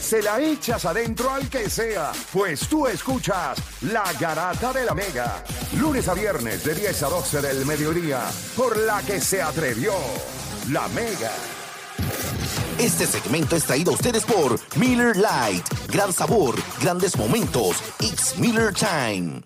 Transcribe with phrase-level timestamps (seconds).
[0.00, 5.42] Se la echas adentro al que sea, pues tú escuchas La Garata de la Mega,
[5.76, 8.22] lunes a viernes de 10 a 12 del mediodía,
[8.56, 9.92] por la que se atrevió
[10.70, 11.32] La Mega.
[12.78, 15.64] Este segmento es traído a ustedes por Miller Lite.
[15.88, 17.82] Gran sabor, grandes momentos.
[17.98, 19.42] It's Miller Time.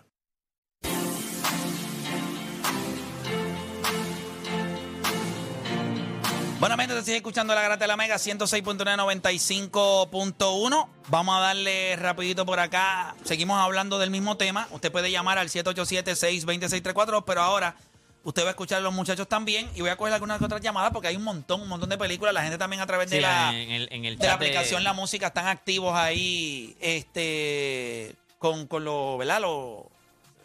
[6.63, 10.89] Bueno, amigos, te sigue escuchando la Grata de la Mega 106.995.1.
[11.09, 13.17] Vamos a darle rapidito por acá.
[13.25, 14.69] Seguimos hablando del mismo tema.
[14.71, 17.75] Usted puede llamar al 787-620-634, pero ahora
[18.23, 20.93] usted va a escuchar a los muchachos también y voy a coger algunas otras llamadas
[20.93, 22.33] porque hay un montón, un montón de películas.
[22.33, 24.47] La gente también a través de la, en el- en el de la chat de-
[24.47, 29.41] aplicación La Música están activos ahí este con, con lo, ¿verdad?
[29.41, 29.91] Lo,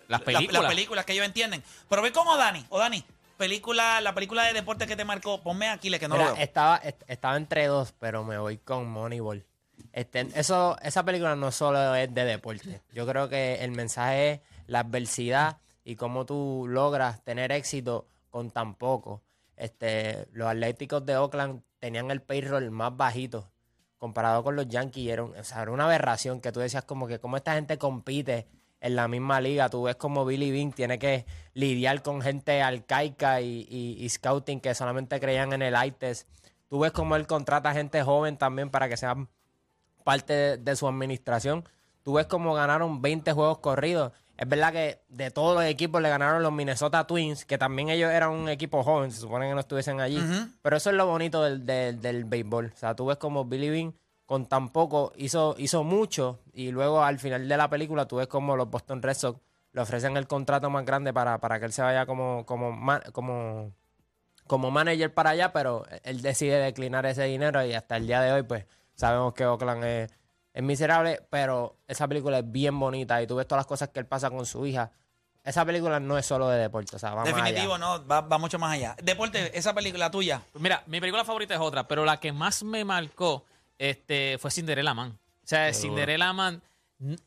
[0.08, 0.64] Las la- películas.
[0.64, 1.64] las películas que ellos entienden.
[1.88, 3.04] Pero ve cómo Dani, o Dani,
[3.38, 6.44] película, la película de deporte que te marcó, ponme aquí, que no Mira, lo veo.
[6.44, 9.46] estaba, est- estaba entre dos, pero me voy con Moneyball.
[9.94, 12.82] Este, eso, esa película no solo es de deporte.
[12.92, 18.52] Yo creo que el mensaje es la adversidad y cómo tú logras tener éxito con
[18.52, 19.22] tan poco.
[19.56, 23.52] Este, los Atléticos de Oakland tenían el payroll más bajito
[23.98, 25.04] comparado con los Yankees.
[25.04, 27.54] y Era, un- o sea, era una aberración que tú decías como que cómo esta
[27.54, 28.48] gente compite
[28.82, 29.70] en la misma liga.
[29.70, 34.60] Tú ves como Billy Bean tiene que lidiar con gente arcaica y, y- y scouting
[34.60, 36.28] que solamente creían en el ITES.
[36.70, 39.30] Tú ves como él contrata gente joven también para que sean
[40.04, 41.64] parte de, de su administración.
[42.04, 44.12] Tú ves como ganaron 20 juegos corridos.
[44.38, 48.12] Es verdad que de todos los equipos le ganaron los Minnesota Twins, que también ellos
[48.12, 50.18] eran un equipo joven, se supone que no estuviesen allí.
[50.62, 52.72] Pero eso es lo bonito del, del, del béisbol.
[52.74, 53.94] O sea, tú ves como Billy Bean
[54.28, 58.28] con tan poco hizo, hizo mucho y luego al final de la película tú ves
[58.28, 59.40] como los Boston Red Sox
[59.72, 62.78] le ofrecen el contrato más grande para, para que él se vaya como, como,
[63.14, 63.72] como,
[64.46, 68.34] como manager para allá, pero él decide declinar ese dinero y hasta el día de
[68.34, 68.66] hoy, pues
[68.96, 70.12] sabemos que Oakland es,
[70.54, 74.00] es miserable, pero esa película es bien bonita y tú ves todas las cosas que
[74.00, 74.92] él pasa con su hija.
[75.44, 77.86] Esa película no es solo de deporte, o sea, va más Definitivo, allá.
[78.00, 78.96] no, va, va mucho más allá.
[79.02, 80.42] Deporte, esa película tuya.
[80.52, 83.46] Pues Mira, mi película favorita es otra, pero la que más me marcó
[83.78, 85.20] este, fue Cinderella Man.
[85.44, 86.62] O sea, Cinderella Man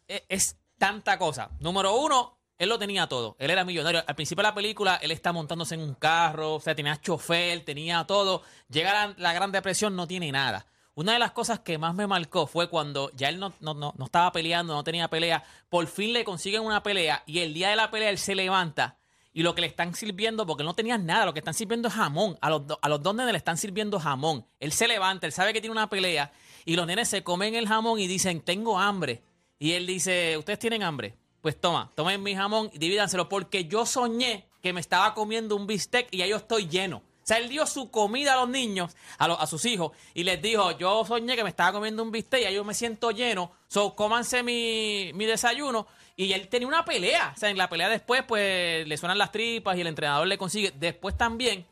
[0.08, 1.50] e- es tanta cosa.
[1.60, 3.36] Número uno, él lo tenía todo.
[3.38, 4.02] Él era millonario.
[4.06, 7.64] Al principio de la película, él está montándose en un carro, o sea, tenía chofer,
[7.64, 8.42] tenía todo.
[8.68, 10.66] Llega la, la Gran Depresión, no tiene nada.
[10.94, 13.94] Una de las cosas que más me marcó fue cuando ya él no, no, no,
[13.96, 15.42] no estaba peleando, no tenía pelea.
[15.68, 18.98] Por fin le consiguen una pelea y el día de la pelea él se levanta
[19.32, 21.94] y lo que le están sirviendo, porque no tenía nada, lo que están sirviendo es
[21.94, 22.36] jamón.
[22.40, 24.44] A los, a los dos nenes le están sirviendo jamón.
[24.58, 26.32] Él se levanta, él sabe que tiene una pelea
[26.64, 29.22] y los nenes se comen el jamón y dicen, tengo hambre.
[29.58, 31.14] Y él dice, ¿ustedes tienen hambre?
[31.42, 35.66] Pues toma, tomen mi jamón y divídanselo porque yo soñé que me estaba comiendo un
[35.66, 36.98] bistec y ya yo estoy lleno.
[37.22, 40.24] O sea, él dio su comida a los niños, a, los- a sus hijos, y
[40.24, 43.10] les dijo, yo soñé que me estaba comiendo un bistec y ya yo me siento
[43.12, 45.86] lleno, so cómanse mi, mi desayuno.
[46.20, 47.32] Y él tenía una pelea.
[47.34, 50.36] O sea, en la pelea después, pues, le suenan las tripas y el entrenador le
[50.36, 50.70] consigue.
[50.76, 51.64] Después también,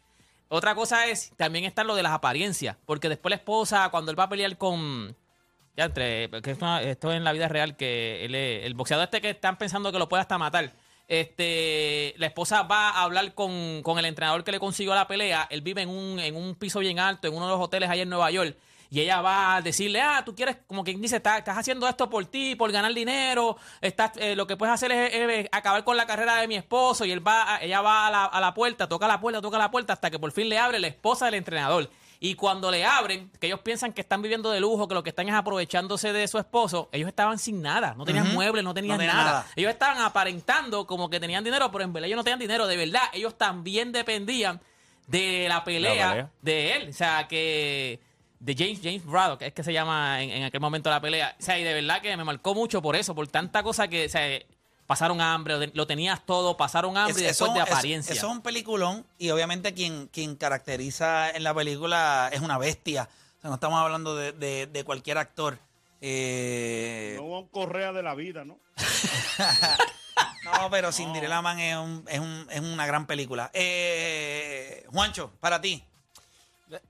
[0.49, 2.75] otra cosa es, también está lo de las apariencias.
[2.87, 5.15] Porque después la esposa, cuando él va a pelear con...
[5.77, 6.31] Ya entre...
[6.41, 9.59] Que esto, esto es en la vida real, que él el boxeador este que están
[9.59, 10.73] pensando que lo puede hasta matar.
[11.09, 15.47] Este, la esposa va a hablar con, con el entrenador que le consiguió la pelea.
[15.51, 18.05] Él vive en un, en un piso bien alto, en uno de los hoteles allá
[18.05, 18.57] en Nueva York.
[18.91, 22.09] Y ella va a decirle, ah, tú quieres, como quien dice, "Estás- estás haciendo esto
[22.09, 25.97] por ti, por ganar dinero, estás, eh, lo que puedes hacer es, es acabar con
[25.97, 27.05] la carrera de mi esposo.
[27.05, 29.59] Y él va, a- ella va a la, a la puerta, toca la puerta, toca
[29.59, 31.91] la puerta, hasta que por fin le abre la esposa del entrenador.
[32.21, 35.11] Y cuando le abren, que ellos piensan que están viviendo de lujo, que lo que
[35.11, 38.99] están es aprovechándose de su esposo, ellos estaban sin nada, no tenían muebles, no tenían
[38.99, 39.25] No nada.
[39.25, 39.47] nada.
[39.55, 42.67] Ellos estaban aparentando como que tenían dinero, pero en verdad ellos no tenían dinero.
[42.67, 44.61] De verdad, ellos también dependían
[45.07, 46.31] de la pelea, pelea.
[46.43, 46.89] de él.
[46.89, 48.01] O sea, que.
[48.41, 51.35] De James, James Braddock, es que se llama en, en aquel momento la pelea.
[51.39, 54.07] O sea, y de verdad que me marcó mucho por eso, por tanta cosa que.
[54.07, 54.39] O sea,
[54.87, 58.15] pasaron hambre, lo, tenías todo, pasaron hambre y Es- después eso- de apariencia.
[58.15, 63.09] Eso, es un peliculón y obviamente quien, quien caracteriza en la película es una bestia.
[63.39, 65.59] O sea, no estamos hablando de, de- de cualquier actor.
[66.01, 68.59] Eh, No un correa de la vida, ¿no?
[70.45, 73.51] no, pero Cinderella Man es, un- es un- es una gran película.
[73.53, 75.85] Eh, Juancho, para ti.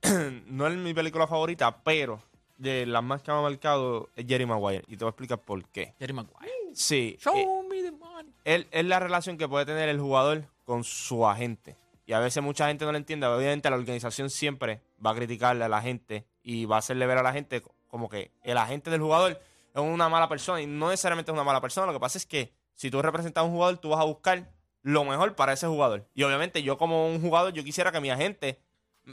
[0.46, 2.22] no es mi película favorita, pero
[2.56, 4.84] de las más que me ha marcado es Jerry Maguire.
[4.88, 5.94] Y te voy a explicar por qué.
[5.98, 6.52] Jerry Maguire.
[6.74, 7.16] Sí.
[7.20, 8.32] Show eh, me the money.
[8.44, 11.76] él- es la relación que puede tener el jugador con su agente.
[12.06, 13.26] Y a veces mucha gente no lo entiende.
[13.26, 17.18] Obviamente la organización siempre va a criticarle a la gente y va a hacerle ver
[17.18, 19.32] a la gente como que el agente del jugador
[19.74, 20.60] es una mala persona.
[20.60, 21.86] Y no necesariamente es una mala persona.
[21.86, 24.50] Lo que pasa es que si tú representas a un jugador, tú vas a buscar
[24.82, 26.06] lo mejor para ese jugador.
[26.14, 28.58] Y obviamente yo como un jugador, yo quisiera que mi agente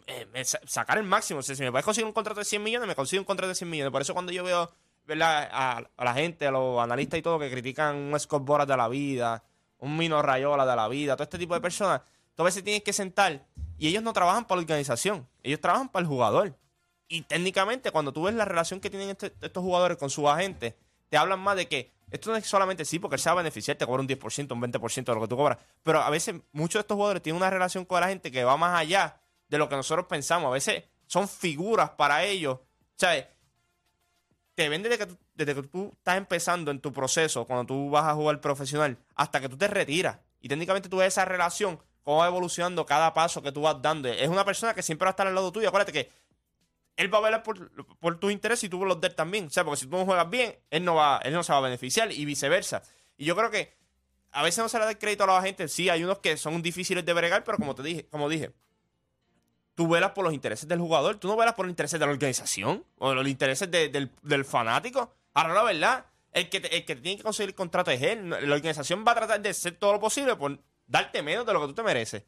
[0.08, 1.42] eh, me sa- sacara el máximo.
[1.42, 3.70] Si me puedes conseguir un contrato de 100 millones, me consigue un contrato de 100
[3.70, 3.92] millones.
[3.92, 4.72] Por eso cuando yo veo
[5.08, 8.88] a la gente, a los analistas y todo, que critican un Scott Boras de la
[8.88, 9.44] vida,
[9.80, 12.02] un Mino Rayola de la vida, todo este tipo de personas,
[12.36, 13.46] tú a veces tienes que sentar
[13.78, 16.58] y ellos no trabajan para la organización, ellos trabajan para el jugador.
[17.08, 20.74] Y técnicamente, cuando tú ves la relación que tienen este- estos jugadores con sus agentes,
[21.10, 23.38] te hablan más de que esto no es solamente sí, porque él se va a
[23.38, 25.60] beneficiar, te cobra un 10%, un 20% de lo que tú cobras.
[25.84, 28.58] Pero a veces muchos de estos jugadores tienen una relación con la gente que va
[28.58, 30.50] más allá de lo que nosotros pensamos.
[30.50, 32.60] A veces son figuras para ellos.
[32.96, 33.26] ¿Sabes?
[34.56, 38.40] Te ven desde que, tú, estás empezando en tu proceso, cuando tú vas a jugar
[38.40, 40.18] profesional, hasta que tú te retiras.
[40.40, 44.08] Y técnicamente tú ves esa relación, cómo va evolucionando cada paso que tú vas dando.
[44.08, 45.68] Es una persona que siempre va a estar al lado tuyo.
[45.68, 46.10] Acuérdate que
[46.96, 49.48] él va a velar por, por tus intereses y tú por los de él también.
[49.48, 51.58] O sea, porque si tú no juegas bien, él no, va, él no se va
[51.58, 52.84] a beneficiar y viceversa.
[53.18, 53.76] Y yo creo que
[54.32, 55.68] a veces no se le da el crédito a la gente.
[55.68, 58.54] Sí, hay unos que son difíciles de bregar, pero como te dije, como dije,
[59.76, 62.12] tú velas por los intereses del jugador, tú no velas por los intereses de la
[62.12, 65.14] organización o los intereses de- del, fanático.
[65.34, 68.30] Ahora, la verdad, el que, el que tiene que conseguir contrato es él.
[68.30, 70.58] La organización va a tratar de hacer todo lo posible por
[70.88, 72.24] darte menos de lo que tú te mereces.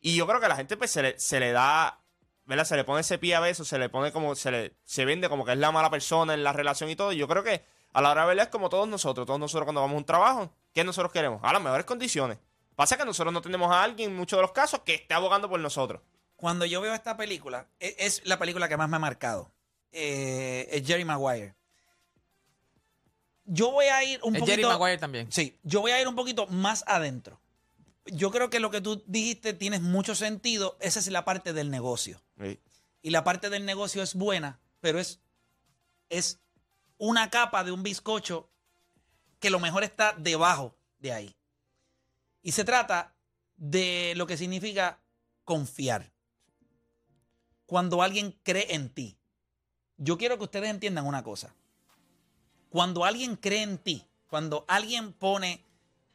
[0.00, 2.00] Y yo creo que a la gente pues, se, le, se le da,
[2.44, 2.64] ¿verdad?
[2.64, 5.28] Se le pone ese pie a veces, se le pone como, se le se vende
[5.28, 7.12] como que es la mala persona en la relación y todo.
[7.12, 9.64] Y yo creo que a la hora de verdad es como todos nosotros, todos nosotros
[9.64, 11.40] cuando vamos a un trabajo, ¿qué nosotros queremos?
[11.42, 12.38] A las mejores condiciones.
[12.76, 15.48] Pasa que nosotros no tenemos a alguien, en muchos de los casos, que esté abogando
[15.48, 16.02] por nosotros.
[16.36, 19.50] Cuando yo veo esta película, e- es, la película que más me ha marcado.
[19.90, 21.54] Eh, es Jerry Maguire.
[23.44, 24.56] Yo voy a ir un Es poquito.
[24.56, 25.32] Jerry Maguire también.
[25.32, 27.40] Sí, yo voy a ir un poquito más adentro.
[28.04, 30.76] Yo creo que lo que tú dijiste tiene mucho sentido.
[30.80, 32.22] Esa es la parte del negocio.
[32.40, 32.60] Sí.
[33.02, 35.20] Y la parte del negocio es buena, pero es,
[36.10, 36.40] es
[36.98, 38.50] una capa de un bizcocho
[39.38, 41.36] que lo mejor está debajo de ahí.
[42.42, 43.14] Y se trata
[43.56, 45.00] de lo que significa
[45.44, 46.12] confiar.
[47.66, 49.16] Cuando alguien cree en ti.
[49.98, 51.54] Yo quiero que ustedes entiendan una cosa.
[52.70, 55.64] Cuando alguien cree en ti, cuando alguien pone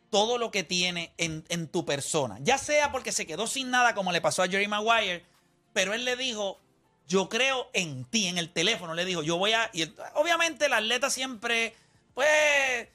[0.09, 3.95] todo lo que tiene en, en tu persona, ya sea porque se quedó sin nada
[3.95, 5.25] como le pasó a Jerry Maguire,
[5.73, 6.59] pero él le dijo,
[7.07, 9.69] yo creo en ti, en el teléfono, le dijo, yo voy a...
[9.73, 9.83] Y
[10.15, 11.75] obviamente el atleta siempre,
[12.13, 12.87] pues,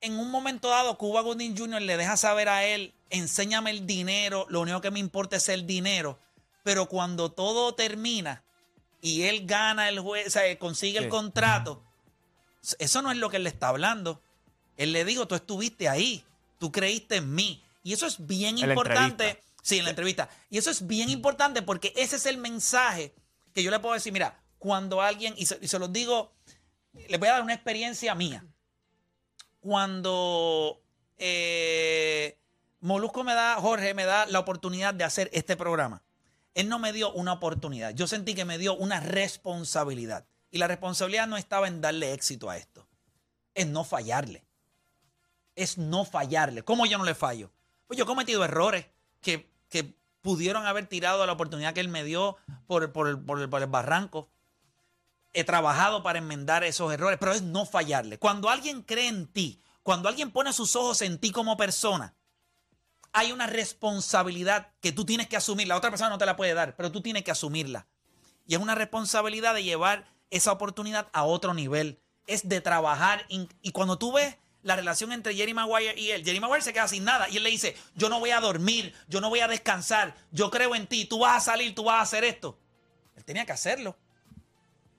[0.00, 1.80] en un momento dado, Cuba Gooding Jr.
[1.80, 5.66] le deja saber a él, enséñame el dinero, lo único que me importa es el
[5.66, 6.18] dinero,
[6.64, 8.42] pero cuando todo termina
[9.00, 11.84] y él gana el juez, o sea, consigue el contrato,
[12.80, 14.20] eso no es lo que él le está hablando.
[14.76, 16.24] Él le dijo, tú estuviste ahí,
[16.58, 17.62] tú creíste en mí.
[17.84, 19.40] Y eso es bien En importante.
[19.62, 20.28] Sí, en la entrevista.
[20.50, 23.14] Y eso es bien importante porque ese es el mensaje
[23.54, 26.32] que yo le puedo decir, mira, cuando alguien, y se, y se los digo,
[27.08, 28.44] les voy a dar una experiencia mía.
[29.60, 30.82] Cuando
[31.18, 32.36] eh,
[32.80, 36.02] Molusco me da, Jorge me da la oportunidad de hacer este programa,
[36.54, 37.94] él no me dio una oportunidad.
[37.94, 40.26] Yo sentí que me dio una responsabilidad.
[40.50, 42.86] Y la responsabilidad no estaba en darle éxito a esto,
[43.54, 44.44] es no fallarle.
[45.56, 46.62] Es no fallarle.
[46.62, 47.52] ¿Cómo yo no le fallo?
[47.86, 48.86] Pues yo he cometido errores
[49.20, 52.36] que, que pudieron haber tirado la oportunidad que él me dio
[52.66, 54.30] por, por por el barranco.
[55.32, 58.18] He trabajado para enmendar esos errores, pero es no fallarle.
[58.18, 62.14] Cuando alguien cree en ti, cuando alguien pone sus ojos en ti como persona,
[63.14, 65.66] hay una responsabilidad que tú tienes que asumir.
[65.66, 67.86] La otra persona no te la puede dar, pero tú tienes que asumirla.
[68.46, 72.00] Y es una responsabilidad de llevar esa oportunidad a otro nivel.
[72.26, 73.24] Es de trabajar.
[73.28, 76.88] y cuando tú ves la relación entre Jerry Maguire y él, Jerry Maguire se queda
[76.88, 77.28] sin nada.
[77.28, 80.50] Y él le dice, yo no voy a dormir, yo no voy a descansar, yo
[80.50, 82.58] creo en ti, tú vas a salir, tú vas a hacer esto.
[83.14, 83.96] Él tenía que hacerlo.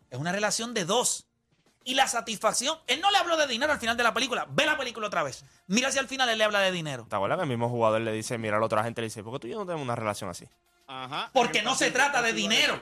[0.10, 1.26] Es una relación de dos.
[1.88, 4.48] Y la satisfacción, él no le habló de dinero al final de la película.
[4.50, 5.46] Ve la película otra vez.
[5.68, 7.06] Mira si al final él le habla de dinero.
[7.08, 9.24] ¿Te acuerdas que el mismo jugador le dice, mira a la otra gente, le dice,
[9.24, 10.50] ¿por qué tú y yo no tenemos una relación así?
[10.88, 11.30] Ajá.
[11.32, 12.82] Porque no se trata de dinero.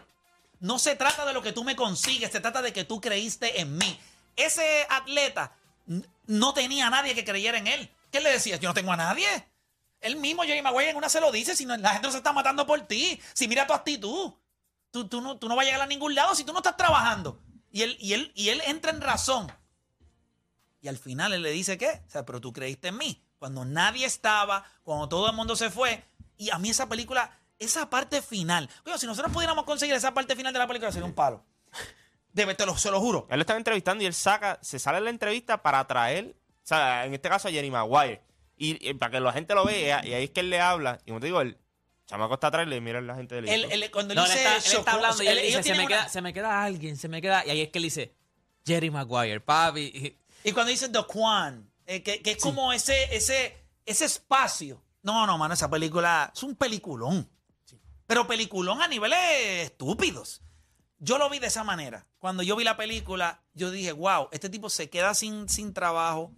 [0.61, 3.59] No se trata de lo que tú me consigues, se trata de que tú creíste
[3.59, 3.99] en mí.
[4.37, 5.51] Ese atleta
[6.27, 7.91] no tenía a nadie que creyera en él.
[8.09, 8.61] ¿Qué le decías?
[8.61, 9.27] Yo no tengo a nadie.
[9.99, 12.19] Él mismo, Jerry Maguire, en una se lo dice, si no, la gente no se
[12.19, 13.19] está matando por ti.
[13.33, 14.31] Si mira tu actitud,
[14.91, 16.77] tú, tú no, tú no vas a llegar a ningún lado si tú no estás
[16.77, 17.41] trabajando.
[17.73, 19.51] Y él, y él, y él entra en razón.
[20.79, 22.03] Y al final él le dice, ¿qué?
[22.07, 23.25] O sea, pero tú creíste en mí.
[23.39, 26.05] Cuando nadie estaba, cuando todo el mundo se fue.
[26.37, 28.69] Y a mí esa película, esa parte final.
[28.83, 31.43] Coño, si nosotros pudiéramos conseguir esa parte final de la película, sería un palo.
[32.31, 33.25] Debe, te lo, se lo juro.
[33.31, 36.67] Él lo estaba entrevistando y él saca, se sale en la entrevista para traer, o
[36.67, 38.21] sea, en este caso a Jerry Maguire.
[38.55, 40.99] Y, y para que la gente lo vea, y ahí es que él le habla.
[41.05, 41.57] Y como te digo, el
[42.05, 44.25] chamaco está atrás y le mira a la gente del Él, él- cuando él No,
[44.25, 46.21] él dice está, él Shoko- está hablando y él dice, se me, una- queda, se
[46.21, 47.45] me queda alguien, se me queda...
[47.45, 48.13] Y ahí es que él dice,
[48.65, 49.81] Jerry Maguire, papi.
[49.81, 50.17] y-
[50.49, 53.55] Y cuando dice The Quan, eh, que, que es como ese, ese,
[53.85, 54.83] ese espacio.
[55.01, 57.29] No, no, mano, esa película es un peliculón.
[58.05, 59.19] Pero peliculón a niveles
[59.65, 60.41] estúpidos.
[60.99, 62.05] Yo lo vi de esa manera.
[62.19, 66.31] Cuando yo vi la película, yo dije, wow, este tipo se queda sin, sin trabajo.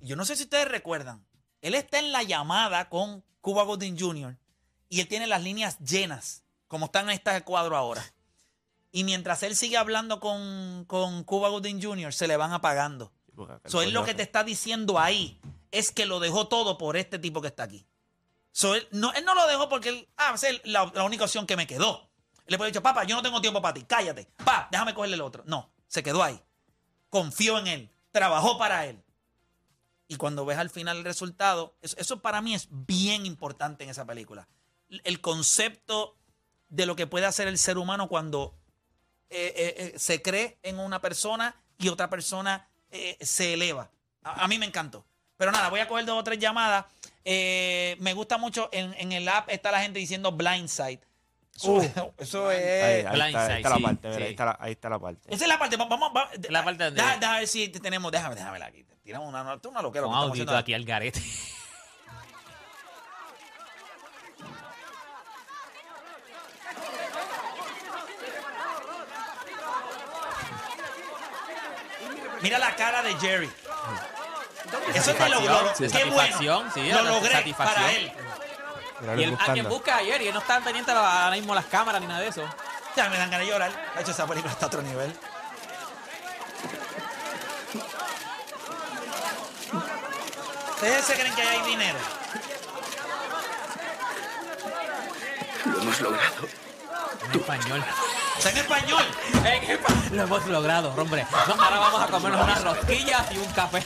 [0.00, 1.24] Yo no sé si ustedes recuerdan.
[1.62, 4.36] Él está en la llamada con Cuba Gooding Jr.
[4.88, 8.04] y él tiene las líneas llenas, como están en este cuadro ahora.
[8.90, 13.12] Y mientras él sigue hablando con, con Cuba Gooding Jr., se le van apagando.
[13.64, 15.40] So, él lo que te está diciendo ahí
[15.70, 17.86] es que lo dejó todo por este tipo que está aquí.
[18.50, 21.46] So, él, no, él no lo dejó porque él, ah, es la, la única opción
[21.46, 22.10] que me quedó.
[22.38, 24.28] Él le puede dicho, papá, yo no tengo tiempo para ti, cállate.
[24.44, 25.42] Pa, déjame cogerle el otro.
[25.46, 26.38] No, se quedó ahí.
[27.08, 29.02] Confió en él, trabajó para él.
[30.12, 34.04] Y cuando ves al final el resultado, eso, para mí es bien importante en esa
[34.04, 34.46] película.
[34.90, 36.18] El concepto
[36.68, 38.54] de lo que puede hacer el ser humano cuando
[39.30, 42.68] eh, eh, eh, se cree en una persona y otra persona
[43.20, 43.90] se eleva.
[44.22, 45.06] A, mí me encantó.
[45.38, 46.84] Pero nada, voy a coger dos o tres llamadas.
[47.24, 51.00] Me gusta mucho, en el app está la gente diciendo blindside.
[51.54, 51.80] Eso,
[52.18, 53.06] eso Ahí, es...
[53.06, 54.22] ahí Blindside, está, ahí está la parte, mira, sí.
[54.24, 55.20] ahí, está la, ahí está la parte.
[55.34, 55.76] Esa es la parte.
[55.76, 56.28] Vamos, vamos.
[56.48, 58.10] La parte donde- Deja, deja ver si tenemos.
[58.10, 58.84] Déjame, déjame ver aquí.
[59.04, 59.82] Tiramos una, una, una loquera.
[59.82, 61.20] Con que estamos audio y haciendo aquí al garete.
[72.42, 73.50] Mira la cara de Jerry.
[74.94, 76.16] Eso es de lo, Satisfacción, lo- sí, qué bueno.
[76.16, 77.82] satisfacción, sí, lo la logré satisfacción.
[77.84, 78.12] para él.
[79.02, 79.52] Y él, a buscando.
[79.52, 82.28] quien busca ayer y él no estaba pendiente ahora mismo las cámaras ni nada de
[82.28, 82.44] eso.
[82.96, 83.72] Ya me dan ganas de llorar.
[83.94, 85.16] De hecho, esa película está a otro nivel.
[90.74, 91.98] ¿Ustedes se creen que ahí hay dinero?
[95.64, 96.48] Lo hemos logrado.
[97.24, 97.84] En español.
[98.36, 99.04] Está en español.
[99.44, 101.26] En Lo hemos logrado, hombre.
[101.46, 103.82] No, ahora vamos a comernos unas rosquillas y un café.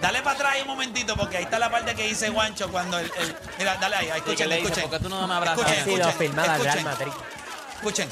[0.00, 2.98] Dale para atrás ahí un momentito, porque ahí está la parte que dice Guancho cuando
[2.98, 3.06] el.
[3.16, 4.82] el- mira, dale ahí, escuchen, le escuchen.
[4.88, 5.58] ¿por qué tú no me abrazas?
[5.58, 6.84] Escuchen, Ha sido escuchen, Real escuchen.
[6.84, 7.12] Madrid.
[7.76, 8.08] Escuchen.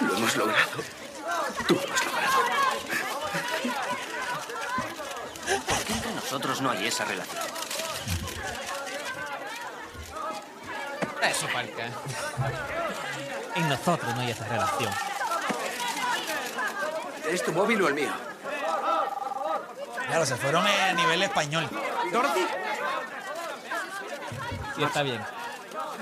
[0.00, 0.70] Lo hemos logrado.
[1.66, 2.36] Tú lo has logrado.
[5.66, 7.42] ¿Por qué entre nosotros no hay esa relación?
[11.22, 11.86] Eso, parca.
[13.54, 14.92] En nosotros no hay esa relación.
[17.30, 18.12] ¿Es tu móvil o el mío?
[20.06, 21.68] Claro, se fueron a nivel español.
[22.12, 22.46] ¿Dorothy?
[24.76, 25.20] Sí, está bien.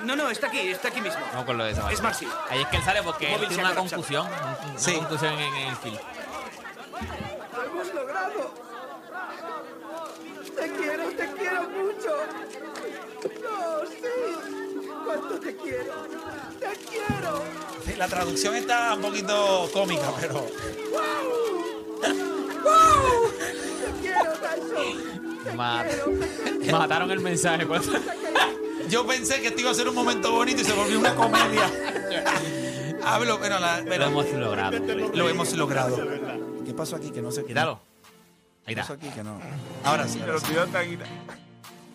[0.05, 1.21] No, no, está aquí, está aquí mismo.
[1.33, 2.29] Vamos con lo de esa Es Marcy.
[2.51, 4.27] Ahí es que él sale porque él tiene una confusión.
[4.27, 4.95] un- Una Sí.
[4.97, 5.97] confusión en, en el film.
[7.55, 8.55] ¡Lo hemos logrado!
[10.57, 12.17] ¡Te quiero, te quiero mucho!
[13.43, 14.89] ¡No, sí!
[15.07, 15.95] ¡Cuánto te quiero!
[16.61, 17.43] ¡Te quiero!
[17.87, 20.47] Sí, La traducción está un poquito cómica, pero.
[22.03, 23.31] ¡Te quiero,
[24.93, 25.57] Tyson!
[25.57, 25.85] Ma-
[26.73, 27.67] Mataron el mensaje.
[27.67, 27.89] pues.
[28.89, 31.71] Yo pensé que esto iba a ser un momento bonito y se volvió una comedia.
[33.05, 34.79] Hablo, pero, la, Lo hemos logrado.
[35.15, 35.97] lo hemos logrado.
[36.65, 37.11] ¿Qué pasó aquí?
[37.11, 37.45] Que no sé.
[37.45, 37.81] Quítalo.
[38.67, 39.07] Ahí ¿Qué pasó está.
[39.07, 39.15] aquí?
[39.17, 39.41] Que no.
[39.85, 40.21] Ahora sí.
[40.21, 40.55] Ahora sí.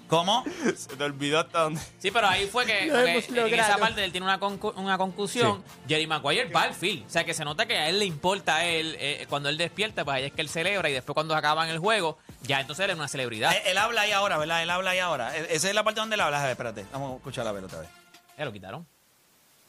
[0.10, 0.44] ¿Cómo?
[0.75, 1.80] Se te olvidó hasta dónde.
[2.00, 3.70] Sí, pero ahí fue que Lo porque hemos en logrado.
[3.74, 5.63] esa parte él tiene una, concu- una conclusión.
[5.88, 7.06] Jerry Maguire va al field.
[7.06, 8.96] O sea, que se nota que a él le importa a él.
[9.00, 10.89] eh, cuando él despierta, pues ahí es que él celebra.
[10.89, 13.51] Y después, cuando acaban el juego, ya entonces él es una celebridad.
[13.56, 14.63] Él, él habla ahí ahora, ¿verdad?
[14.63, 15.38] Él habla ahí ahora.
[15.38, 16.39] E- Esa es la parte donde él habla.
[16.39, 16.86] A ver, espérate.
[16.92, 17.89] Vamos a escuchar la vez otra vez.
[18.36, 18.88] Ya lo quitaron.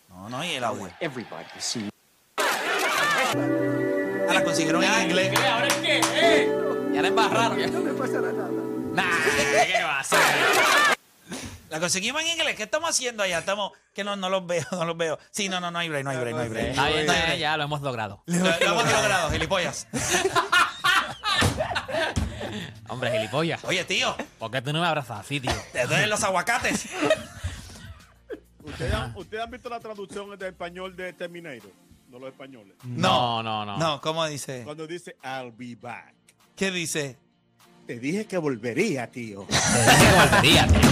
[0.08, 0.90] No, no, y el audio.
[1.00, 1.90] Everybody see
[4.26, 5.30] Ahora consiguieron en inglés.
[5.38, 5.46] ¿Qué?
[5.46, 6.00] ¿Ahora es qué?
[6.14, 6.52] ¿Eh?
[6.94, 7.72] Ya la embarraron.
[7.72, 8.48] No me pasará nada.
[8.92, 9.04] Nah,
[9.66, 10.18] ¿qué va a hacer?
[11.68, 12.56] La conseguimos en inglés.
[12.56, 13.38] ¿Qué estamos haciendo allá?
[13.38, 13.72] Estamos.
[13.94, 15.18] Que no, no los veo, no los veo.
[15.30, 16.66] Sí, no, no, no hay break, no hay break, no hay break.
[16.70, 17.38] Está bien, No ya, break.
[17.38, 18.22] ya lo hemos logrado.
[18.26, 19.86] Lo, lo hemos logrado, gilipollas.
[22.88, 23.64] Hombre, gilipollas.
[23.64, 25.52] Oye, tío, ¿Por qué tú no me abrazas así, tío?
[25.72, 26.86] te duelen los aguacates.
[28.64, 31.70] ¿Ustedes han, ustedes han visto la traducción de español de Terminator?
[32.08, 32.74] No los españoles.
[32.84, 33.78] No, no, no.
[33.78, 34.62] No, ¿cómo dice?
[34.64, 36.14] Cuando dice I'll be back.
[36.56, 37.16] ¿Qué dice?
[37.90, 39.44] Te dije que volvería, tío.
[39.48, 40.80] Te dije que volvería, tío.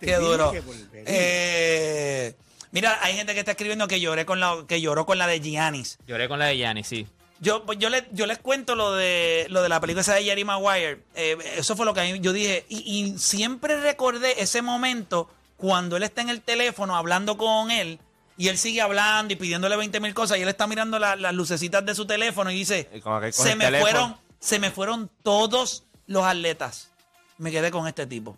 [0.00, 0.50] Te Qué dije duro.
[0.50, 1.04] que volvería.
[1.06, 2.34] Eh,
[2.72, 5.38] mira, hay gente que está escribiendo que lloré con la, que lloró con la de
[5.40, 5.98] Giannis.
[6.08, 7.06] Lloré con la de Gianni, sí.
[7.38, 10.24] Yo, pues, yo, le- yo les cuento lo de, lo de la película esa de
[10.24, 11.02] Jerry Maguire.
[11.14, 12.64] Eh, eso fue lo que a mí yo dije.
[12.68, 18.00] Y, y siempre recordé ese momento cuando él está en el teléfono hablando con él
[18.40, 21.34] y él sigue hablando y pidiéndole 20 mil cosas y él está mirando la- las
[21.34, 23.90] lucecitas de su teléfono y dice, Y como que coge se el me teléfono.
[23.90, 26.90] fueron, se me fueron todos los atletas.
[27.38, 28.36] Me quedé con este tipo.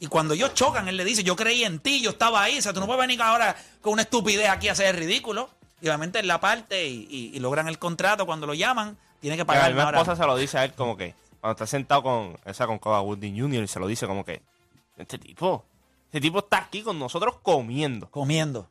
[0.00, 2.58] Y cuando ellos chocan, él le dice, yo creí en ti, yo estaba ahí.
[2.58, 5.50] O sea, tú no puedes venir ahora con una estupidez aquí a hacer el ridículo.
[5.80, 9.36] Y obviamente en la parte y, y- y logran el contrato cuando lo llaman, tiene
[9.36, 9.98] que pagar ahora.
[9.98, 12.98] esposa se lo dice a él como que, cuando está sentado con, esa con Cuba
[13.00, 14.42] Gooding Jr., y se lo dice como que,
[14.96, 15.64] este tipo,
[16.06, 18.10] este tipo está aquí con nosotros comiendo.
[18.10, 18.68] Comiendo.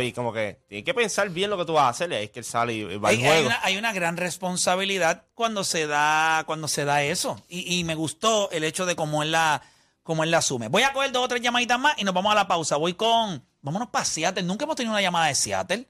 [0.00, 2.40] Y como que, tienes que pensar bien lo que tú vas a hacer, es que
[2.40, 3.46] él sale y va al Hay, hay juego.
[3.46, 7.42] una, hay una gran responsabilidad cuando se da, cuando se da eso.
[7.48, 9.62] Y, y me gustó el hecho de cómo él la,
[10.02, 10.68] cómo él la asume.
[10.68, 12.76] Voy a coger dos o tres llamaditas más y nos vamos a la pausa.
[12.76, 13.42] Voy con.
[13.62, 14.42] Vámonos para Seattle.
[14.42, 15.88] Nunca hemos tenido una llamada de Seattle.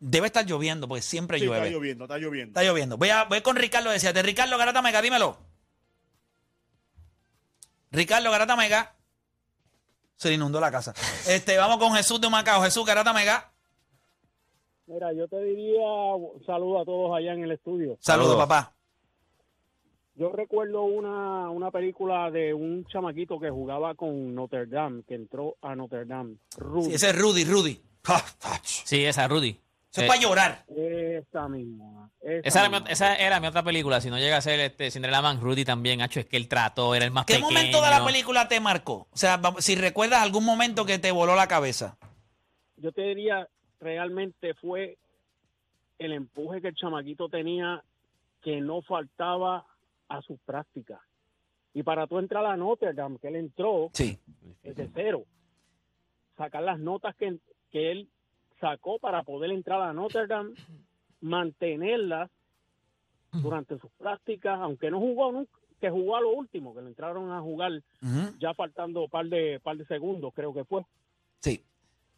[0.00, 1.66] Debe estar lloviendo, porque siempre Sí, llueve.
[1.66, 2.50] está lloviendo, está lloviendo.
[2.50, 2.96] Está lloviendo.
[2.98, 4.22] Voy, a, voy con Ricardo de Seattle.
[4.22, 5.38] Ricardo Garata Mega, dímelo.
[7.90, 8.94] Ricardo Garata Mega.
[10.18, 10.92] Se le inundó la casa.
[11.26, 12.60] Este, vamos con Jesús de Macao.
[12.62, 13.50] Jesús Garata Mega.
[14.86, 15.80] Mira, yo te diría
[16.14, 17.96] un saludo a todos allá en el estudio.
[18.00, 18.36] Saludos, Saludos.
[18.48, 18.74] papá.
[20.16, 25.56] Yo recuerdo una, una película de un chamaquito que jugaba con Notre Dame, que entró
[25.62, 26.36] a Notre Dame.
[26.56, 26.86] Rudy.
[26.86, 27.80] Sí, ese es Rudy, Rudy.
[28.64, 29.56] Sí, esa, Rudy.
[29.90, 30.64] Eso Eh, es para llorar.
[30.68, 32.10] Esa misma.
[32.20, 32.90] Esa, Esa era, mi, misma.
[32.90, 34.00] esa era mi otra película.
[34.00, 36.94] Si no llega a ser este Cinderella Man, Rudy también, hecho es que él trató,
[36.94, 37.50] era el más ¿Qué pequeño.
[37.50, 39.08] momento de la película te marcó?
[39.10, 41.96] O sea, si recuerdas algún momento que te voló la cabeza.
[42.76, 43.48] Yo te diría,
[43.80, 44.98] realmente fue
[45.98, 47.82] el empuje que el chamaquito tenía
[48.42, 49.66] que no faltaba
[50.08, 51.00] a sus prácticas.
[51.74, 54.18] Y para tú entrar a Notre Dame, que él entró Sí.
[54.62, 55.24] desde cero,
[56.36, 57.38] sacar las notas que,
[57.72, 58.08] que él
[58.60, 60.54] sacó para poder entrar a Notre Dame,
[61.20, 62.30] mantenerlas
[63.32, 67.30] durante sus prácticas, aunque no jugó nunca, que jugó a lo último, que le entraron
[67.30, 67.82] a jugar
[68.38, 70.82] ya faltando un par de, par de segundos, creo que fue.
[71.40, 71.62] Sí.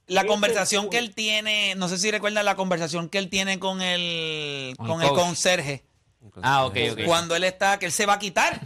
[0.07, 3.81] La conversación que él tiene, no sé si recuerdas la conversación que él tiene con
[3.81, 5.85] el, Con con el conserje.
[6.43, 7.01] Ah, ok, ok.
[7.07, 8.61] Cuando él está, que él se va a quitar.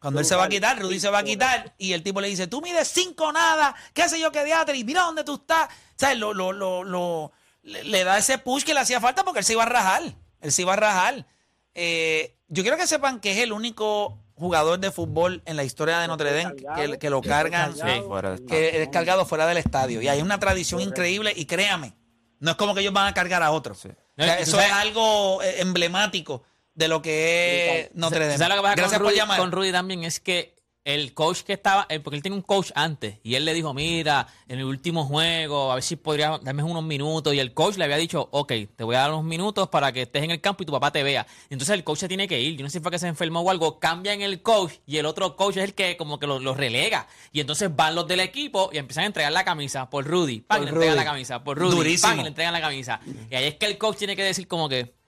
[0.00, 2.28] Cuando él se va a quitar, Rudy se va a quitar y el tipo le
[2.28, 5.68] dice, tú mides cinco nada, qué sé yo qué diatre, y mira dónde tú estás.
[6.00, 6.18] ¿Sabes?
[6.18, 7.32] Lo, lo, lo, lo-
[7.62, 10.02] le, le da ese push que le hacía falta porque él se iba a rajar.
[10.40, 11.26] Él se iba a rajar.
[11.74, 15.98] Eh, yo quiero que sepan que es el único jugador de fútbol en la historia
[15.98, 19.58] de Notre Dame que, que lo cargan, Sí, fuera del que es cargado fuera del
[19.58, 20.00] estadio.
[20.00, 21.94] Y hay una tradición increíble y créame,
[22.38, 23.84] no es como que ellos van a cargar a otros.
[23.84, 26.42] O sea, eso sabes- es algo eh, emblemático
[26.74, 28.38] de lo que es Notre Dame.
[28.38, 29.38] ¿Sabes lo que pasa Gracias por llamar.
[29.38, 30.04] con Rudy también?
[30.04, 33.44] Es que el coach que estaba, eh, porque él tiene un coach antes, y él
[33.44, 37.38] le dijo, mira, en el último juego, a ver si podría darme unos minutos, y
[37.38, 40.22] el coach le había dicho, ok, te voy a dar unos minutos para que estés
[40.22, 41.26] en el campo y tu papá te vea.
[41.50, 43.40] Entonces el coach se tiene que ir, yo no sé si fue que se enfermó
[43.40, 46.38] o algo, cambian el coach, y el otro coach es el que como que lo,
[46.38, 50.06] lo relega, y entonces van los del equipo y empiezan a entregar la camisa por
[50.06, 53.00] Rudy, pan, Por le entregan la camisa, por Rudy, pan, y le entregan la camisa.
[53.30, 54.99] Y ahí es que el coach tiene que decir como que,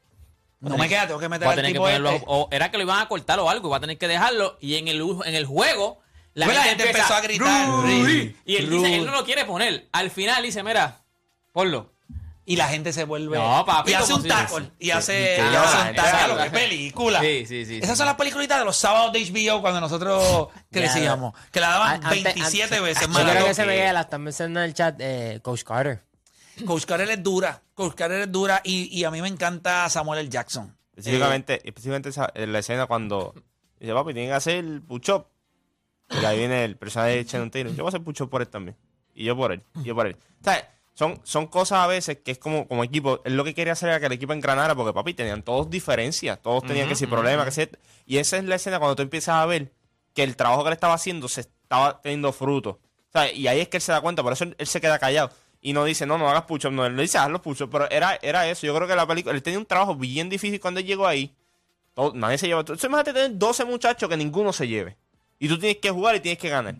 [0.70, 2.24] no me queda, tengo que meter Va a al tener que tipo ponerlo, este.
[2.28, 4.56] o era que lo iban a cortar o algo, va a tener que dejarlo.
[4.60, 6.00] Y en el, en el juego,
[6.34, 8.02] la, Pues la gente, gente empieza, empezó a gritar, "Rudy".
[8.02, 9.88] Rudy, Y él dice, él no lo quiere poner.
[9.92, 11.02] Al final dice, mira,
[11.52, 11.90] ponlo.
[12.44, 13.38] Y la gente se vuelve.
[13.38, 14.70] No, papi, y hace un tackle.
[14.80, 17.20] Y hace, y hace un sí, ¡Qué película!
[17.20, 17.76] Sí, sí, sí.
[17.78, 17.96] Esas sí.
[17.98, 21.34] son las peliculitas de los sábados de HBO cuando nosotros crecíamos.
[21.52, 23.30] Que la daban An- antes- 27 antes- veces Yo más.
[23.30, 26.02] creo que se queda, la están mencionando en el chat, eh, Coach Carter.
[26.66, 27.62] Coach es dura.
[27.74, 28.60] Coach es dura.
[28.64, 30.28] Y, y a mí me encanta Samuel L.
[30.28, 30.76] Jackson.
[30.94, 33.34] Específicamente, específicamente esa- en la escena cuando
[33.80, 35.26] dice, papi, tienen que hacer push-up.
[36.10, 37.72] Y ahí viene el personaje de Shannon Taylor.
[37.74, 38.76] Yo voy a hacer push-up por él también.
[39.14, 39.62] Y yo por él.
[39.76, 40.16] Y yo por él.
[40.40, 43.22] O sea, son, son cosas a veces que es como, como equipo.
[43.24, 46.40] Él lo que quería hacer era que el equipo engranara porque, papi, tenían todos diferencias.
[46.42, 47.46] Todos tenían que ser problemas.
[47.46, 49.72] Que ser, y esa es la escena cuando tú empiezas a ver
[50.12, 52.78] que el trabajo que él estaba haciendo se estaba teniendo fruto.
[53.08, 54.22] O sea, y ahí es que él se da cuenta.
[54.22, 55.30] Por eso él, él se queda callado.
[55.64, 56.72] Y no dice, no, no hagas push-up.
[56.72, 57.70] No, él dice, haz los push-up.
[57.70, 58.66] Pero era, era eso.
[58.66, 59.34] Yo creo que la película.
[59.34, 61.32] Él tenía un trabajo bien difícil cuando él llegó ahí.
[61.94, 62.60] Todo- nadie se lleva.
[62.60, 64.96] Entonces, imagínate tener 12 muchachos que ninguno se lleve.
[65.38, 66.74] Y tú tienes que jugar y tienes que ganar.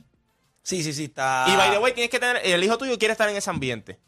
[0.64, 1.46] Sí, sí, sí, está.
[1.48, 2.40] Y by the way, tienes que tener.
[2.44, 3.98] El hijo tuyo quiere estar en ese ambiente.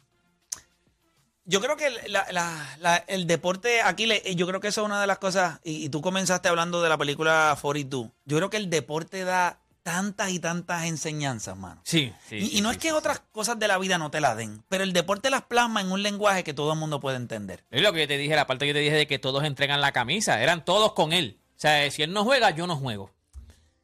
[1.47, 4.85] Yo creo que la- la- la- el deporte, aquí le- yo creo que eso es
[4.85, 8.07] una de las cosas, y, y tú comenzaste hablando de la película 42.
[8.25, 11.79] Yo creo que el deporte da tantas y tantas enseñanzas, mano.
[11.83, 12.37] Sí, sí.
[12.37, 14.19] y, sí, y no sí, es que sí, otras cosas de la vida no te
[14.19, 17.17] las den, pero el deporte las plasma en un lenguaje que todo el mundo puede
[17.17, 17.63] entender.
[17.69, 19.43] Es lo que yo te dije, la parte que yo te dije de que todos
[19.43, 20.41] entregan la camisa.
[20.41, 21.37] Eran todos con él.
[21.55, 23.11] O sea, si él no juega, yo no juego.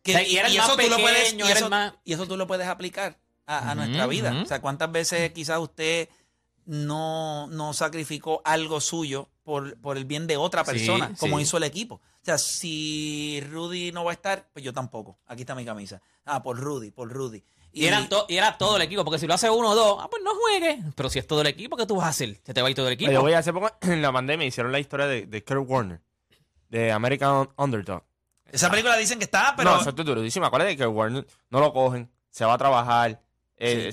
[0.02, 2.48] Que- O sea, y era lo puedes, y eso, el más- y eso tú lo
[2.48, 4.34] puedes aplicar a, nuestra vida.
[4.42, 6.10] O sea, cuántas veces quizás usted
[6.66, 11.44] no, no sacrificó algo suyo por, por el bien de otra Sí, persona, como sí.
[11.44, 11.96] hizo el equipo.
[11.96, 15.18] O sea, si Rudy no va a estar, pues yo tampoco.
[15.28, 16.02] Aquí está mi camisa.
[16.26, 17.44] Ah, por Rudy, por Rudy.
[17.74, 19.98] Y, eran to- y era todo el equipo, porque si lo hace uno o dos,
[20.02, 20.84] ah, pues no juegue.
[20.96, 22.40] Pero si es todo el equipo, ¿qué tú vas a hacer?
[22.46, 23.10] Se te va a ir todo el equipo.
[23.10, 26.02] Oye, voy hace poco en la pandemia hicieron la historia de, de Kurt Warner,
[26.70, 28.04] de American Underdog.
[28.52, 30.46] Esa película dicen que está, pero no, eso es durísimo.
[30.46, 33.22] Acuérdate que Kurt Warner no lo cogen, se va a trabajar.
[33.62, 33.88] Eh,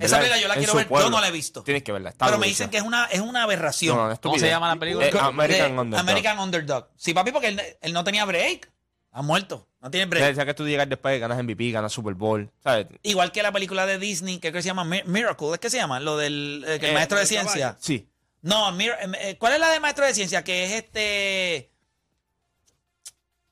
[0.00, 0.88] esa película yo la quiero ver.
[0.88, 1.06] pueblo.
[1.06, 1.62] Yo no la he visto.
[1.62, 2.10] Tienes que verla.
[2.10, 3.96] Está Pero me dicen que es una, es una aberración.
[3.96, 5.06] No, no, ¿Cómo se llama la película?
[5.06, 6.00] Eh, American De Underdog.
[6.00, 6.88] American Underdog.
[6.96, 8.70] Sí, papi, porque él, él no tenía break.
[9.12, 9.68] Ha muerto.
[9.80, 10.32] No tiene break.
[10.32, 12.50] o sea, que tú llegas después, ganas MVP, ganas Super Bowl.
[12.62, 12.86] ¿Sabes?
[13.02, 15.48] Igual que la película de Disney, que creo que se llama Mi- Miracle.
[15.52, 16.00] ¿Es que se llama?
[16.00, 17.60] Lo del eh, que el Eh, maestro de ciencia.
[17.66, 17.78] caballo.
[17.80, 18.08] Sí.
[18.40, 20.42] No, Mir- eh, ¿cuál es la de maestro de ciencia?
[20.44, 21.70] Que es este.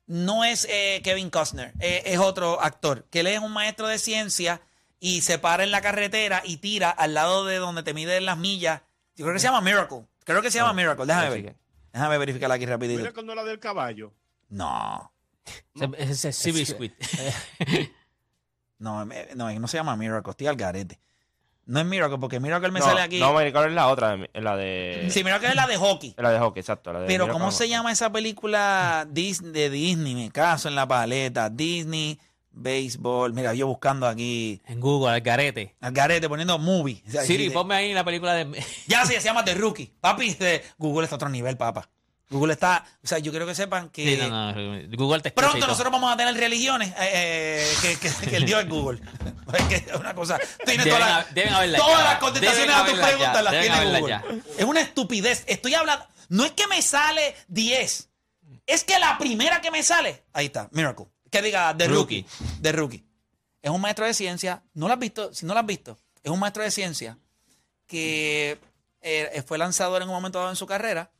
[0.06, 3.06] No es eh, Kevin Costner, eh, es otro actor.
[3.10, 4.60] Que él es un maestro de ciencia
[5.00, 8.38] y se para en la carretera y tira al lado de donde te miden las
[8.38, 8.82] millas.
[9.16, 10.04] Yo creo que se llama Miracle.
[10.24, 11.06] Creo que se llama Miracle.
[11.06, 11.56] Déjame ver.
[11.92, 13.00] Déjame verificar aquí rapidito.
[13.00, 14.12] Mira cuando la del caballo.
[14.48, 15.12] No.
[15.74, 16.94] Ese- Ese es Sea Biscuit.
[18.78, 20.30] No, no, no se llama Miracle.
[20.30, 20.98] Estoy al garete.
[21.66, 23.20] No es Miracle, porque Miracle me no, sale aquí.
[23.20, 25.06] No, American es la otra, es la de.
[25.10, 26.14] Sí, Miracle es la de hockey.
[26.16, 26.92] Es la de hockey, exacto.
[26.92, 27.52] La de Pero Miracle ¿cómo no.
[27.52, 30.14] se llama esa película Dis- de Disney?
[30.14, 31.50] Me caso en la paleta.
[31.50, 32.18] Disney,
[32.52, 33.32] béisbol.
[33.32, 35.76] Mira, yo buscando aquí En Google, al garete.
[35.80, 37.02] al garete poniendo movie.
[37.06, 38.64] O sea, Siri, de- ponme ahí la película de...
[38.86, 39.92] Ya sí, se llama The Rookie.
[40.00, 41.88] Papi, de- Google está a otro nivel, papá.
[42.28, 42.84] Google está...
[43.02, 44.04] O sea, yo quiero que sepan que...
[44.16, 48.30] Sí, no, no, Google te Pronto nosotros vamos a tener religiones eh, eh, que, que-
[48.30, 49.00] que el Dios es Google.
[49.52, 50.38] Es que es una cosa.
[50.64, 52.04] Tiene Deben todas las- deben haberla todas ya.
[52.04, 53.42] las contestaciones a tus preguntas ya.
[53.42, 54.08] las tiene Google.
[54.08, 54.24] ya.
[54.58, 55.42] Es una estupidez.
[55.48, 56.06] Estoy hablando.
[56.28, 58.08] No es que me sale 10.
[58.66, 60.22] Es que la primera que me sale.
[60.32, 61.06] Ahí está, Miracle.
[61.30, 62.26] Que diga The Rookie.
[62.60, 63.04] The Rookie.
[63.62, 64.62] Es un maestro de ciencia.
[64.74, 65.32] ¿No lo has visto?
[65.34, 67.18] Si no lo has visto, es un maestro de ciencia
[67.86, 68.58] que
[69.00, 71.10] eh, fue lanzador en un momento dado en su carrera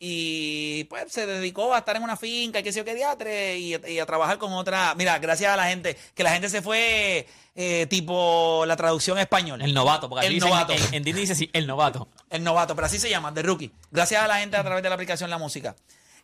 [0.00, 3.58] y pues se dedicó a estar en una finca y qué sé yo qué diatre
[3.58, 4.94] y, y a trabajar con otra.
[4.96, 9.60] Mira, gracias a la gente, que la gente se fue eh, tipo la traducción español.
[9.62, 10.72] El novato, porque El dicen- novato.
[10.72, 12.08] En, en Disney dice sí, el novato.
[12.30, 13.72] El novato, pero así se llama, The Rookie.
[13.90, 15.74] Gracias a la gente a través de la aplicación La Música.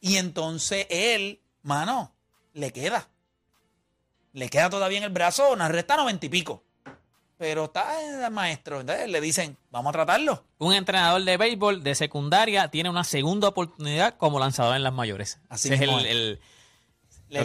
[0.01, 2.13] Y entonces él, mano,
[2.53, 3.09] le queda.
[4.35, 6.63] Le queda todavía en el brazo, nos resta noventa y pico.
[7.39, 8.81] Pero está el maestro.
[8.81, 10.45] Entonces le dicen, vamos a tratarlo.
[10.59, 15.41] Un entrenador de béisbol de secundaria tiene una segunda oportunidad como lanzador en las mayores.
[15.49, 16.41] Así Ese es el,
[17.31, 17.45] que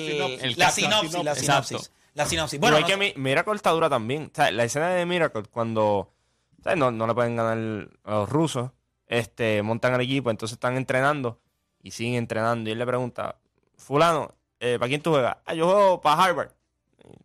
[0.00, 0.56] sinopsis.
[0.56, 1.72] la sinopsis, la sinopsis.
[1.78, 1.94] Exacto.
[2.14, 2.60] La sinopsis.
[2.60, 4.30] Bueno, Bueno, que no- mi- Miracle está dura también.
[4.32, 6.10] O sea, la escena de Miracle, cuando.
[6.76, 8.70] No, no le pueden ganar a los rusos,
[9.06, 11.38] este, montan el equipo, entonces están entrenando
[11.82, 12.70] y siguen entrenando.
[12.70, 13.36] Y él le pregunta,
[13.76, 14.34] Fulano,
[14.64, 15.36] eh, ¿para quién tú juegas?
[15.44, 16.50] Ah, yo juego para Harvard.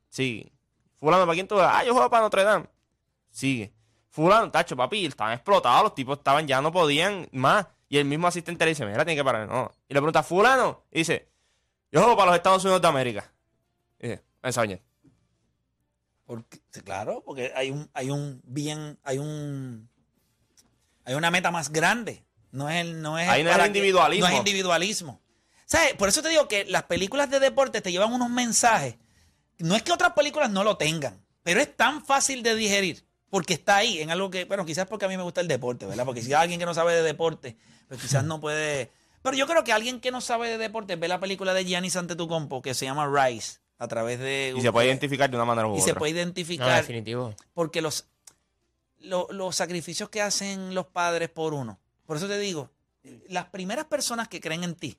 [0.09, 0.51] Sí.
[0.97, 1.73] Fulano, ¿para quién tú juegas?
[1.75, 2.65] Ah, yo juego para Notre Dame.
[3.29, 3.73] Sigue.
[4.09, 7.67] Fulano, tacho, papi, estaban explotados, los tipos estaban, ya no podían más.
[7.87, 9.47] Y el mismo asistente le dice, mira, tiene que parar.
[9.47, 9.71] No.
[9.87, 11.29] Y le pregunta, Fulano, y dice,
[11.91, 13.31] yo juego para los Estados Unidos de América.
[13.99, 14.63] Y dice, esa.
[16.25, 19.89] Porque, claro, porque hay un, hay un bien, hay un,
[21.05, 22.23] hay una meta más grande.
[22.51, 24.27] No es el, no es Ahí no es que- individualismo.
[24.27, 25.21] no es individualismo.
[25.69, 25.93] ¿Sabes?
[25.93, 28.95] Por eso te digo que las películas de deporte te llevan unos mensajes.
[29.59, 33.53] No es que otras películas no lo tengan, pero es tan fácil de digerir porque
[33.53, 36.05] está ahí en algo que, bueno, quizás porque a mí me gusta el deporte, ¿verdad?
[36.05, 37.55] Porque si hay alguien que no sabe de deporte,
[37.87, 38.89] pues quizás no puede.
[39.21, 41.89] Pero yo creo que alguien que no sabe de deporte ve la película de Gianni
[41.93, 45.67] Antetokounmpo que se llama Rise a través de Y se puede identificar de una manera
[45.67, 45.85] u y otra.
[45.85, 47.35] se puede No, identificar definitivo.
[47.53, 48.07] porque los,
[48.99, 51.79] lo- los sacrificios que hacen los padres por uno.
[52.07, 52.71] Por eso te digo,
[53.27, 54.97] las primeras personas que creen en ti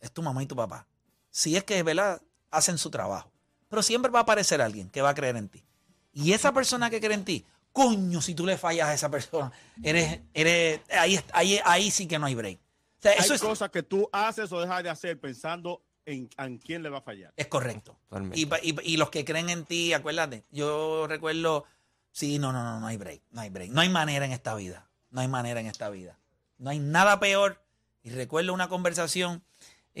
[0.00, 0.86] es tu mamá y tu papá.
[1.30, 2.20] Si es que, ¿verdad?
[2.50, 3.30] Hacen su trabajo.
[3.68, 5.64] Pero siempre va a aparecer alguien que va a creer en ti.
[6.12, 9.52] Y esa persona que cree en ti, coño, si tú le fallas a esa persona,
[9.82, 12.58] eres, eres, ahí, ahí, ahí sí que no hay break.
[12.58, 16.28] O sea, eso Hay es, cosas que tú haces o dejas de hacer pensando en,
[16.38, 17.32] en quién le va a fallar.
[17.36, 17.96] es correcto.
[18.08, 18.40] Totalmente.
[18.40, 21.64] Y, y- y los que creen en ti, acuérdate, yo recuerdo,
[22.10, 24.54] sí, no, no, no, no hay break, no hay break, no hay manera en esta
[24.54, 26.18] vida, no hay manera en esta vida,
[26.56, 27.62] no hay nada peor.
[28.02, 29.44] Y recuerdo una conversación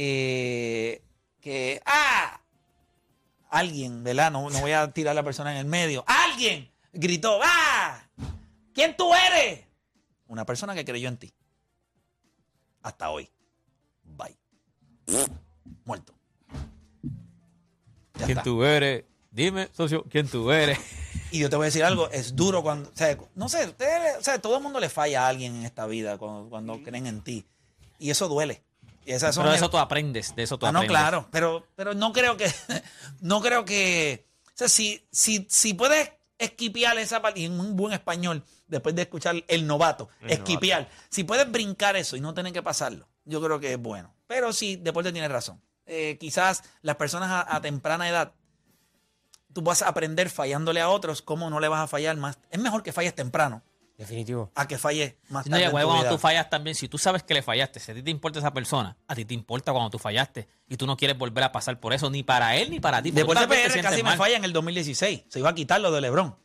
[0.00, 1.02] eh,
[1.40, 2.40] que, ah,
[3.50, 4.30] alguien, ¿verdad?
[4.30, 8.00] No, no voy a tirar a la persona en el medio, alguien gritó, ah,
[8.72, 9.64] ¿quién tú eres?
[10.28, 11.34] Una persona que creyó en ti.
[12.80, 13.28] Hasta hoy.
[14.04, 14.38] Bye.
[15.84, 16.14] Muerto.
[18.14, 18.42] Ya ¿Quién está.
[18.44, 19.04] tú eres?
[19.32, 20.78] Dime, socio, ¿quién tú eres?
[21.32, 24.22] Y yo te voy a decir algo, es duro cuando, o sea, no sé, o
[24.22, 27.20] sea, todo el mundo le falla a alguien en esta vida cuando, cuando creen en
[27.22, 27.44] ti.
[27.98, 28.62] Y eso duele.
[29.08, 31.66] Y esas son Pero de eso tú aprendes, de eso tú Ah, no, claro, pero,
[31.74, 32.44] pero no creo que,
[33.20, 37.74] no creo que, o sea, si, si, si puedes esquipiar esa parte, y en un
[37.74, 40.90] buen español, después de escuchar el novato, El esquipiar.
[41.08, 44.14] Si puedes brincar eso y no tener que pasarlo, yo creo que es bueno.
[44.26, 45.58] Pero sí, Deporte tiene razón.
[45.86, 48.34] Eh, quizás las personas a, a temprana edad,
[49.54, 52.38] tú vas a aprender fallándole a otros cómo no le vas a fallar más.
[52.50, 53.62] Es mejor que falles temprano
[53.98, 54.50] Definitivo.
[54.54, 55.66] a que falles más No, tarde.
[55.66, 56.08] tu cuando vida.
[56.08, 58.52] tú fallas también, si tú sabes que le fallaste, si a ti te importa esa
[58.54, 61.80] persona, a ti te importa cuando tú fallaste y tú no quieres volver a pasar
[61.80, 63.10] por eso, ni para él ni para ti.
[63.10, 64.16] Deporte PR casi me mal.
[64.18, 65.24] falla en el 2016.
[65.28, 66.36] Se iba a quitar lo de LeBron.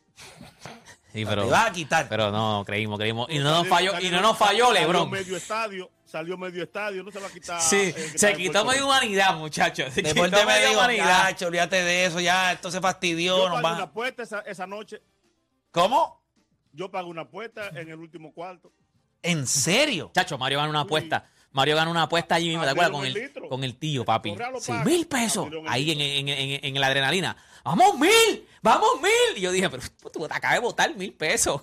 [1.12, 2.08] Sí, pero, Te iba a quitar.
[2.08, 3.28] pero no, creímos, creímos.
[3.30, 5.08] Y no nos falló, y salió- no nos falló LeBron.
[5.08, 7.60] medio estadio, salió medio estadio, no se va a quitar.
[7.60, 9.94] Sí, eh, se quitó medio humanidad, muchachos.
[9.94, 11.22] Se Deporte quitó me medio humanidad.
[11.26, 13.36] "Gacho, olvídate de eso, ya, esto se fastidió.
[13.38, 13.74] Yo nos pagué va-".
[13.76, 15.00] una apuesta esa, esa noche.
[15.70, 16.23] ¿Cómo?
[16.74, 18.72] Yo pagué una apuesta en el último cuarto.
[19.22, 20.10] ¿En serio?
[20.14, 21.30] Chacho, Mario gana una apuesta.
[21.52, 22.90] Mario gana una apuesta allí mismo, ¿te acuerdas?
[22.92, 23.48] Con el litro.
[23.48, 24.34] con el tío, papi.
[24.60, 25.46] Sí, mil pesos.
[25.46, 27.36] El Ahí en, en, en, en la adrenalina.
[27.64, 28.46] ¡Vamos mil!
[28.60, 29.38] ¡Vamos mil!
[29.38, 29.82] Y yo dije, pero
[30.12, 31.62] tú te acabas de botar mil pesos.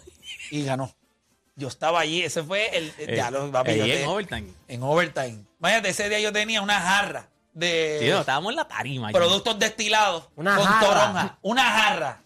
[0.50, 0.92] Y ganó.
[1.58, 3.16] Yo estaba allí, ese fue el.
[3.16, 4.48] ya lo, papi, yo en te- overtime.
[4.70, 5.46] en overtime.
[5.60, 9.10] Imagínate, ese día yo tenía una jarra de Tío, estábamos en la tarima.
[9.12, 10.88] productos destilados Una con jarra.
[10.88, 11.38] toronja.
[11.42, 12.22] Una jarra.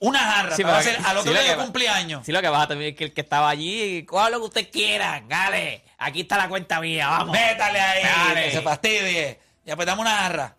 [0.00, 0.50] Una jarra.
[0.56, 2.24] Sí, Te va a hacer al sí, otro lo día que de cumpleaños.
[2.26, 4.70] Sí, lo que pasa también es que el que estaba allí, coja lo que usted
[4.70, 5.84] quiera, dale.
[5.98, 7.32] Aquí está la cuenta mía, vamos.
[7.32, 8.44] Métale ahí, Dale.
[8.44, 9.40] que se fastidie.
[9.64, 10.56] Ya pues dame una jarra.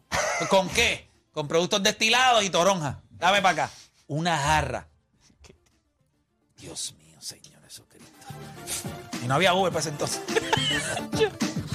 [0.50, 1.10] ¿Con qué?
[1.32, 3.02] Con productos destilados y toronja.
[3.12, 3.74] Dame para acá.
[4.08, 4.88] Una jarra.
[6.58, 8.12] Dios mío, Señor Jesucristo.
[9.24, 10.22] Y no había Uber para ese entonces.